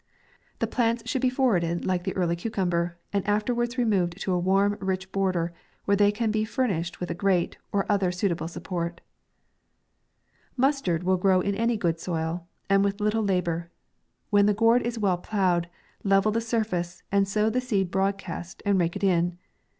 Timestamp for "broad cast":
17.91-18.63